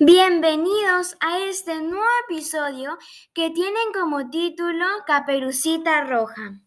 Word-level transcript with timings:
Bienvenidos 0.00 1.16
a 1.18 1.40
este 1.40 1.82
nuevo 1.82 2.06
episodio 2.28 2.96
que 3.34 3.50
tienen 3.50 3.92
como 3.92 4.30
título 4.30 4.86
Caperucita 5.08 6.04
Roja. 6.04 6.60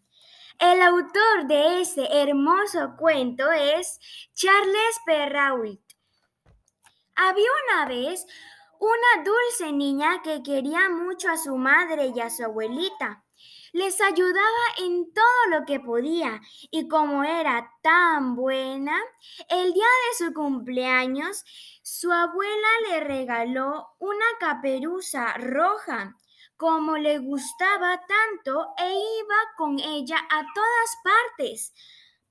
El 0.59 0.82
autor 0.82 1.47
de 1.47 1.79
este 1.79 2.21
hermoso 2.21 2.97
cuento 2.97 3.50
es 3.50 4.02
Charles 4.33 5.00
Perrault. 5.05 5.79
Había 7.15 7.47
una 7.70 7.86
vez 7.86 8.25
una 8.79 9.23
dulce 9.23 9.71
niña 9.71 10.21
que 10.21 10.43
quería 10.43 10.89
mucho 10.89 11.29
a 11.29 11.38
su 11.38 11.55
madre 11.55 12.11
y 12.13 12.19
a 12.19 12.29
su 12.29 12.43
abuelita. 12.43 13.24
Les 13.74 14.02
ayudaba 14.02 14.66
en 14.80 15.14
todo 15.14 15.60
lo 15.60 15.66
que 15.66 15.80
podía 15.80 16.42
y 16.71 16.88
como 16.88 17.24
era 17.24 17.71
tan 17.82 18.36
buena, 18.36 19.00
el 19.50 19.74
día 19.74 19.84
de 19.84 20.25
su 20.25 20.34
cumpleaños, 20.34 21.44
su 21.82 22.11
abuela 22.11 22.68
le 22.89 23.00
regaló 23.02 23.88
una 24.00 24.25
caperuza 24.39 25.34
roja 25.38 26.18
como 26.61 26.96
le 26.96 27.18
gustaba 27.18 28.00
tanto 28.06 28.68
e 28.78 28.92
iba 28.92 29.36
con 29.57 29.80
ella 29.80 30.18
a 30.18 30.44
todas 30.54 30.97
partes. 31.04 31.74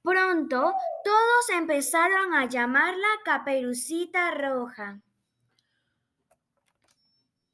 Pronto 0.02 0.73
todos 1.02 1.51
empezaron 1.52 2.35
a 2.35 2.47
llamarla 2.47 3.09
Caperucita 3.25 4.30
Roja. 4.30 5.01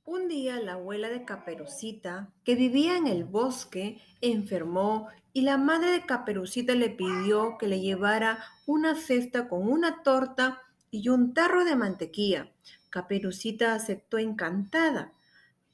Un 0.08 0.28
día 0.28 0.60
la 0.60 0.74
abuela 0.74 1.08
de 1.08 1.24
Caperucita, 1.24 2.30
que 2.44 2.54
vivía 2.54 2.96
en 2.96 3.08
el 3.08 3.24
bosque, 3.24 4.00
enfermó 4.20 5.08
y 5.32 5.40
la 5.40 5.58
madre 5.58 5.90
de 5.90 6.06
Caperucita 6.06 6.76
le 6.76 6.90
pidió 6.90 7.58
que 7.58 7.66
le 7.66 7.80
llevara 7.80 8.38
una 8.66 8.94
cesta 8.94 9.48
con 9.48 9.68
una 9.68 10.04
torta 10.04 10.62
y 10.92 11.08
un 11.08 11.34
tarro 11.34 11.64
de 11.64 11.74
mantequilla. 11.74 12.52
Caperucita 12.88 13.74
aceptó 13.74 14.18
encantada. 14.18 15.12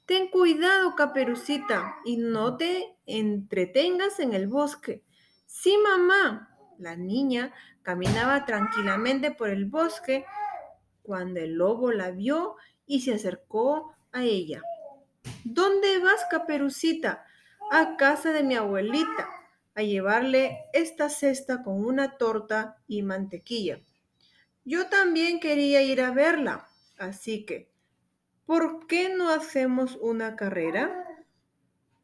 Ten 0.07 0.29
cuidado, 0.29 0.95
Caperucita, 0.95 1.97
y 2.03 2.17
no 2.17 2.57
te 2.57 2.95
entretengas 3.05 4.19
en 4.19 4.33
el 4.33 4.47
bosque. 4.47 5.03
Sí, 5.45 5.77
mamá. 5.77 6.57
La 6.79 6.95
niña 6.95 7.53
caminaba 7.83 8.45
tranquilamente 8.45 9.29
por 9.29 9.49
el 9.49 9.65
bosque 9.65 10.25
cuando 11.03 11.39
el 11.39 11.53
lobo 11.53 11.91
la 11.91 12.09
vio 12.09 12.55
y 12.87 13.01
se 13.01 13.13
acercó 13.13 13.93
a 14.13 14.23
ella. 14.23 14.61
¿Dónde 15.43 15.99
vas, 15.99 16.25
caperucita? 16.29 17.25
A 17.71 17.97
casa 17.97 18.31
de 18.31 18.43
mi 18.43 18.55
abuelita, 18.55 19.29
a 19.75 19.81
llevarle 19.81 20.59
esta 20.73 21.09
cesta 21.09 21.63
con 21.63 21.83
una 21.83 22.17
torta 22.17 22.77
y 22.87 23.01
mantequilla. 23.01 23.81
Yo 24.63 24.87
también 24.87 25.39
quería 25.39 25.81
ir 25.81 26.01
a 26.01 26.11
verla, 26.11 26.69
así 26.97 27.45
que, 27.45 27.69
¿por 28.45 28.87
qué 28.87 29.09
no 29.09 29.29
hacemos 29.29 29.97
una 29.99 30.35
carrera? 30.35 31.05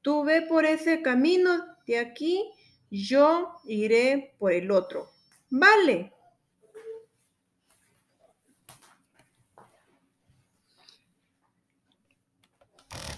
Tú 0.02 0.24
ve 0.24 0.42
por 0.42 0.66
ese 0.66 1.02
camino 1.02 1.66
de 1.86 2.00
aquí, 2.00 2.52
yo 2.90 3.62
iré 3.66 4.36
por 4.40 4.52
el 4.52 4.72
otro. 4.72 5.10
Vale. 5.50 6.14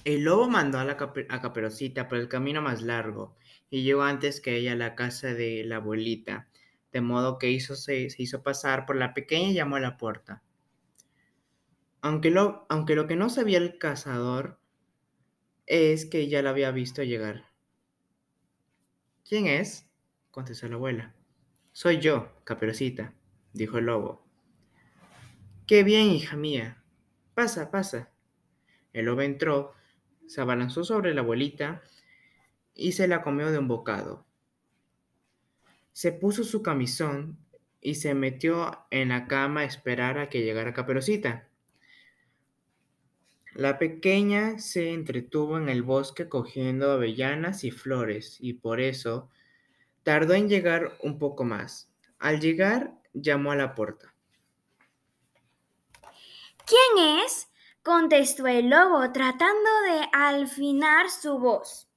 El 0.03 0.23
lobo 0.23 0.49
mandó 0.49 0.79
a, 0.79 0.85
la 0.85 0.97
Caperucita 0.97 2.07
por 2.07 2.17
el 2.17 2.27
camino 2.27 2.61
más 2.61 2.81
largo 2.81 3.35
y 3.69 3.83
llegó 3.83 4.01
antes 4.01 4.41
que 4.41 4.57
ella 4.57 4.71
a 4.71 4.75
la 4.75 4.95
casa 4.95 5.33
de 5.33 5.63
la 5.63 5.75
abuelita, 5.75 6.49
de 6.91 7.01
modo 7.01 7.37
que 7.37 7.51
hizo, 7.51 7.75
se, 7.75 8.07
hizo 8.17 8.41
pasar 8.41 8.85
por 8.85 8.95
la 8.95 9.13
pequeña 9.13 9.49
y 9.49 9.53
llamó 9.53 9.75
a 9.75 9.79
la 9.79 9.97
puerta. 9.97 10.41
Aunque 12.01 12.31
lo, 12.31 12.65
aunque 12.67 12.95
lo 12.95 13.05
que 13.05 13.15
no 13.15 13.29
sabía 13.29 13.59
el 13.59 13.77
cazador 13.77 14.59
es 15.67 16.05
que 16.05 16.27
ya 16.27 16.41
la 16.41 16.49
había 16.49 16.71
visto 16.71 17.03
llegar. 17.03 17.45
¿Quién 19.23 19.45
es? 19.45 19.87
contestó 20.31 20.67
la 20.67 20.75
abuela. 20.75 21.13
Soy 21.73 21.99
yo, 21.99 22.41
Caperucita, 22.43 23.13
dijo 23.53 23.77
el 23.77 23.85
lobo. 23.85 24.25
Qué 25.67 25.83
bien, 25.83 26.09
hija 26.09 26.35
mía. 26.35 26.83
Pasa, 27.35 27.69
pasa. 27.69 28.11
El 28.93 29.05
lobo 29.05 29.21
entró 29.21 29.73
se 30.27 30.41
abalanzó 30.41 30.83
sobre 30.83 31.13
la 31.13 31.21
abuelita 31.21 31.81
y 32.73 32.93
se 32.93 33.07
la 33.07 33.21
comió 33.21 33.51
de 33.51 33.59
un 33.59 33.67
bocado. 33.67 34.25
Se 35.91 36.11
puso 36.11 36.43
su 36.43 36.61
camisón 36.61 37.37
y 37.81 37.95
se 37.95 38.13
metió 38.13 38.85
en 38.91 39.09
la 39.09 39.27
cama 39.27 39.61
a 39.61 39.65
esperar 39.65 40.17
a 40.17 40.29
que 40.29 40.43
llegara 40.43 40.73
Caperucita. 40.73 41.47
La 43.53 43.77
pequeña 43.77 44.59
se 44.59 44.93
entretuvo 44.93 45.57
en 45.57 45.67
el 45.67 45.83
bosque 45.83 46.29
cogiendo 46.29 46.91
avellanas 46.91 47.65
y 47.65 47.71
flores 47.71 48.37
y 48.39 48.53
por 48.53 48.79
eso 48.79 49.29
tardó 50.03 50.35
en 50.35 50.47
llegar 50.47 50.97
un 51.01 51.19
poco 51.19 51.43
más. 51.43 51.91
Al 52.17 52.39
llegar, 52.39 52.93
llamó 53.13 53.51
a 53.51 53.57
la 53.57 53.75
puerta. 53.75 54.13
¿Quién 56.65 57.19
es? 57.25 57.50
Contestó 57.83 58.47
el 58.47 58.69
lobo 58.69 59.11
tratando 59.11 59.69
de 59.87 60.09
alfinar 60.13 61.09
su 61.09 61.39
voz. 61.39 61.87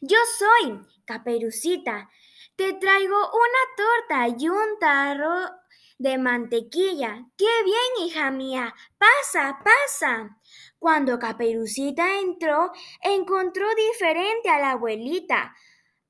Yo 0.00 0.18
soy 0.38 0.80
Caperucita. 1.04 2.10
Te 2.56 2.72
traigo 2.74 3.16
una 3.16 3.76
torta 3.76 4.36
y 4.38 4.48
un 4.48 4.78
tarro 4.78 5.50
de 5.98 6.18
mantequilla. 6.18 7.26
¡Qué 7.36 7.62
bien, 7.64 8.06
hija 8.06 8.30
mía! 8.30 8.74
Pasa, 8.98 9.58
pasa. 9.62 10.38
Cuando 10.78 11.18
Caperucita 11.18 12.18
entró, 12.18 12.72
encontró 13.02 13.66
diferente 13.74 14.48
a 14.48 14.58
la 14.58 14.70
abuelita, 14.72 15.54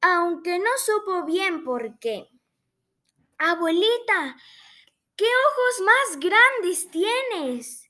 aunque 0.00 0.58
no 0.58 0.70
supo 0.78 1.24
bien 1.24 1.64
por 1.64 1.98
qué. 1.98 2.28
Abuelita, 3.38 4.36
¿qué 5.16 5.26
ojos 5.26 5.84
más 5.84 6.20
grandes 6.20 6.90
tienes? 6.90 7.85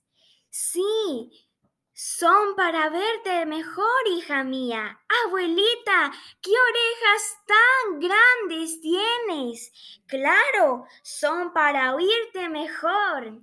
Sí, 0.59 1.51
son 1.93 2.57
para 2.57 2.89
verte 2.89 3.45
mejor, 3.45 4.09
hija 4.09 4.43
mía. 4.43 4.99
Abuelita, 5.27 6.11
¿qué 6.41 6.51
orejas 6.51 7.37
tan 7.47 8.01
grandes 8.01 8.81
tienes? 8.81 9.71
Claro, 10.07 10.87
son 11.03 11.53
para 11.53 11.95
oírte 11.95 12.49
mejor. 12.49 13.39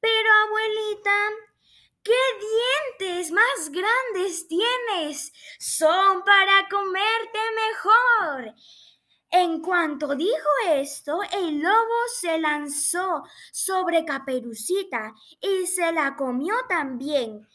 Pero, 0.00 0.28
abuelita, 0.46 1.30
¿qué 2.04 2.20
dientes 2.38 3.32
más 3.32 3.70
grandes 3.72 4.46
tienes? 4.46 5.32
Son 5.58 6.22
para 6.22 6.68
comerte 6.68 7.40
mejor. 7.66 8.54
En 9.34 9.62
cuanto 9.62 10.14
dijo 10.14 10.50
esto, 10.68 11.20
el 11.32 11.58
lobo 11.60 11.94
se 12.14 12.38
lanzó 12.38 13.24
sobre 13.50 14.04
Caperucita 14.04 15.14
y 15.40 15.66
se 15.66 15.90
la 15.90 16.16
comió 16.16 16.54
también. 16.68 17.48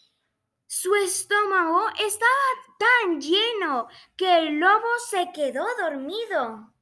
Su 0.66 0.96
estómago 0.96 1.88
estaba 2.04 2.32
tan 2.80 3.22
lleno 3.22 3.88
que 4.16 4.40
el 4.40 4.60
lobo 4.60 4.88
se 5.08 5.32
quedó 5.32 5.68
dormido. 5.80 6.74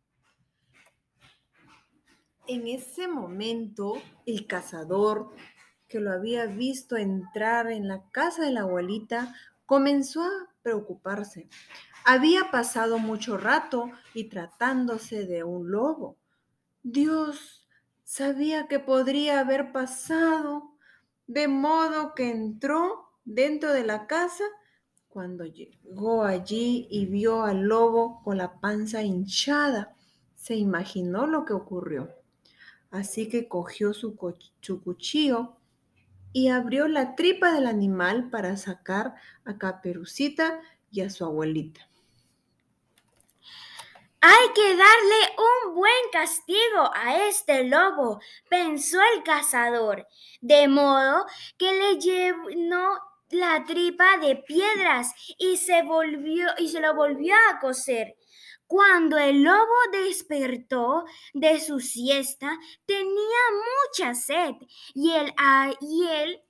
En 2.48 2.66
ese 2.66 3.10
momento, 3.10 4.02
el 4.26 4.48
cazador, 4.48 5.36
que 5.90 6.00
lo 6.00 6.14
había 6.14 6.46
visto 6.46 6.96
entrar 6.96 7.70
en 7.70 7.90
la 7.90 8.10
casa 8.12 8.44
de 8.44 8.52
la 8.52 8.62
abuelita, 8.62 9.36
comenzó 9.66 10.24
a 10.24 10.54
preocuparse. 10.62 11.50
Había 12.08 12.52
pasado 12.52 13.00
mucho 13.00 13.36
rato 13.36 13.90
y 14.14 14.26
tratándose 14.26 15.26
de 15.26 15.44
un 15.44 15.72
lobo. 15.72 16.18
Dios 16.84 17.68
sabía 18.04 18.68
que 18.68 18.78
podría 18.78 19.40
haber 19.40 19.72
pasado, 19.72 20.78
de 21.26 21.48
modo 21.48 22.14
que 22.14 22.30
entró 22.30 23.10
dentro 23.26 23.74
de 23.74 23.84
la 23.84 24.06
casa. 24.06 24.44
Cuando 25.08 25.46
llegó 25.46 26.24
allí 26.24 26.88
y 26.92 27.08
vio 27.08 27.42
al 27.42 27.64
lobo 27.64 28.22
con 28.24 28.38
la 28.38 28.60
panza 28.60 29.02
hinchada, 29.02 29.96
se 30.36 30.54
imaginó 30.54 31.26
lo 31.26 31.44
que 31.44 31.54
ocurrió. 31.54 32.14
Así 32.92 33.30
que 33.30 33.48
cogió 33.48 33.96
su, 33.96 34.16
su 34.62 34.84
cuchillo 34.84 35.56
y 36.34 36.50
abrió 36.50 36.88
la 36.88 37.16
tripa 37.16 37.52
del 37.52 37.66
animal 37.66 38.30
para 38.30 38.58
sacar 38.58 39.16
a 39.44 39.58
Caperucita 39.58 40.62
y 40.92 41.02
a 41.02 41.10
su 41.10 41.26
abuelita. 41.26 41.90
Hay 44.28 44.54
que 44.56 44.76
darle 44.76 45.36
un 45.38 45.76
buen 45.76 46.10
castigo 46.12 46.90
a 46.96 47.28
este 47.28 47.66
lobo, 47.66 48.20
pensó 48.50 48.98
el 49.14 49.22
cazador, 49.22 50.08
de 50.42 50.68
modo 50.68 51.28
que 51.60 51.72
le 51.72 52.00
llenó 52.00 52.98
la 53.30 53.64
tripa 53.66 54.18
de 54.18 54.38
piedras 54.38 55.14
y 55.38 55.58
se 55.58 55.84
volvió 55.84 56.48
y 56.58 56.70
se 56.70 56.80
lo 56.80 56.96
volvió 56.96 57.36
a 57.52 57.60
coser. 57.60 58.16
Cuando 58.66 59.20
el 59.20 59.44
lobo 59.44 59.76
despertó 59.92 61.04
de 61.36 61.60
su 61.60 61.80
siesta, 61.80 62.58
tenía 62.88 63.42
mucha 63.92 64.16
sed 64.16 64.56
y 64.96 65.12
él, 65.12 65.36
y 65.82 66.08
él 66.08 66.42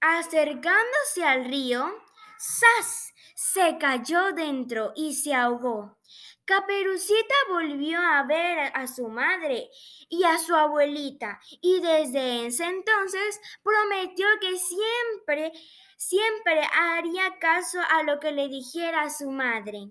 Acercándose 0.00 1.24
al 1.24 1.46
río, 1.46 1.92
¡zas! 2.38 3.14
se 3.34 3.78
cayó 3.78 4.32
dentro 4.32 4.92
y 4.96 5.14
se 5.14 5.32
ahogó. 5.32 5.96
Caperucita 6.44 7.34
volvió 7.48 8.00
a 8.00 8.24
ver 8.24 8.72
a 8.74 8.86
su 8.86 9.08
madre 9.08 9.70
y 10.08 10.24
a 10.24 10.38
su 10.38 10.54
abuelita 10.54 11.40
y 11.60 11.80
desde 11.80 12.46
ese 12.46 12.64
entonces 12.64 13.40
prometió 13.62 14.26
que 14.40 14.56
siempre, 14.58 15.52
siempre 15.96 16.62
haría 16.72 17.38
caso 17.38 17.78
a 17.90 18.02
lo 18.02 18.18
que 18.18 18.32
le 18.32 18.48
dijera 18.48 19.08
su 19.08 19.30
madre. 19.30 19.90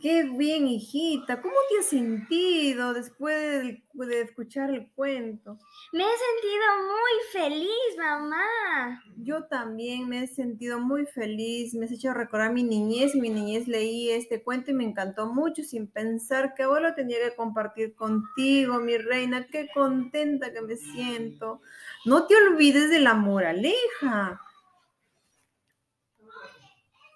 Qué 0.00 0.24
bien, 0.24 0.66
hijita. 0.66 1.40
¿Cómo 1.40 1.54
te 1.68 1.78
has 1.78 1.86
sentido 1.86 2.92
después 2.92 3.62
de, 3.92 4.20
escuchar 4.20 4.70
el 4.70 4.90
cuento? 4.90 5.58
Me 5.92 6.02
he 6.02 6.06
sentido 6.06 6.64
muy 6.88 7.50
feliz, 7.50 7.96
mamá. 7.96 9.02
Yo 9.16 9.44
también 9.44 10.08
me 10.08 10.24
he 10.24 10.26
sentido 10.26 10.80
muy 10.80 11.06
feliz. 11.06 11.74
Me 11.74 11.86
has 11.86 11.92
hecho 11.92 12.12
recordar 12.12 12.52
mi 12.52 12.64
niñez. 12.64 13.14
Mi 13.14 13.30
niñez 13.30 13.68
leí 13.68 14.10
este 14.10 14.42
cuento 14.42 14.72
y 14.72 14.74
me 14.74 14.84
encantó 14.84 15.32
mucho 15.32 15.62
sin 15.62 15.86
pensar 15.86 16.54
que 16.54 16.64
ahora 16.64 16.88
lo 16.88 16.94
tenía 16.94 17.18
que 17.18 17.36
compartir 17.36 17.94
contigo, 17.94 18.80
mi 18.80 18.96
reina. 18.98 19.46
Qué 19.46 19.68
contenta 19.72 20.52
que 20.52 20.62
me 20.62 20.76
siento. 20.76 21.60
No 22.04 22.26
te 22.26 22.34
olvides 22.34 22.90
de 22.90 22.98
la 22.98 23.14
moraleja 23.14 24.40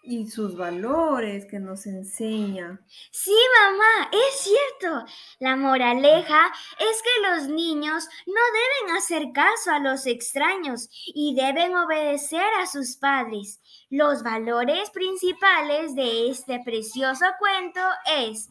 y 0.06 0.26
sus 0.29 0.56
valores 0.56 1.47
que 1.47 1.58
nos 1.58 1.87
enseña. 1.87 2.81
Sí, 3.11 3.37
mamá, 3.62 4.11
es 4.12 4.41
cierto. 4.41 5.05
La 5.41 5.56
moraleja 5.56 6.53
es 6.79 7.03
que 7.03 7.29
los 7.29 7.49
niños 7.49 8.08
no 8.26 8.41
deben 8.85 8.97
hacer 8.97 9.32
caso 9.32 9.73
a 9.73 9.81
los 9.81 10.06
extraños 10.06 10.88
y 11.06 11.35
deben 11.35 11.76
obedecer 11.76 12.47
a 12.61 12.67
sus 12.67 12.97
padres. 12.97 13.61
Los 13.91 14.23
valores 14.23 14.91
principales 14.91 15.94
de 15.94 16.31
este 16.31 16.61
precioso 16.64 17.26
cuento 17.38 17.81
es 18.17 18.49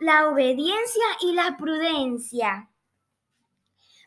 la 0.00 0.28
obediencia 0.28 1.04
y 1.22 1.32
la 1.32 1.56
prudencia. 1.56 2.68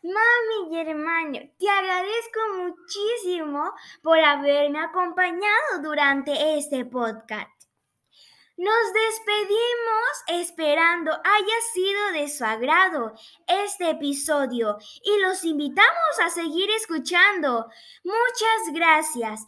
Mami 0.04 0.70
y 0.72 1.58
te 1.60 1.70
agradezco 1.70 2.40
muchísimo 2.58 3.72
por 4.02 4.18
haberme 4.20 4.80
acompañado 4.80 5.82
durante 5.84 6.58
este 6.58 6.86
podcast. 6.86 7.50
Nos 8.58 8.94
despedimos 8.94 10.46
esperando 10.46 11.12
haya 11.12 11.62
sido 11.74 12.12
de 12.14 12.30
su 12.30 12.44
agrado 12.44 13.14
este 13.48 13.92
episodio 13.92 14.78
y 15.04 15.22
los 15.22 15.44
invitamos 15.44 16.20
a 16.24 16.30
seguir 16.30 16.70
escuchando. 16.72 17.70
Muchas 18.04 18.74
gracias. 18.74 19.48